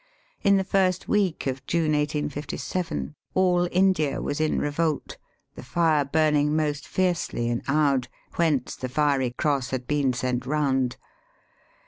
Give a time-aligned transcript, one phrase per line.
[0.41, 5.17] In the first week of June, 1857, all India was in revolt,
[5.53, 10.97] the fire burning most fiercely in Oude, whence the fiery cross had been sent round.